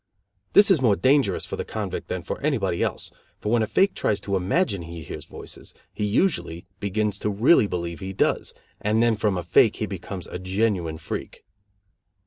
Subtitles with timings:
[0.53, 3.93] This is more dangerous for the convict than for anybody else, for when a fake
[3.93, 9.03] tries to imagine he hears voices, he usually begins to really believe he does, and
[9.03, 11.43] then from a fake he becomes a genuine freak.